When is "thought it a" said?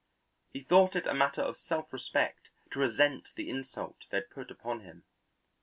0.63-1.13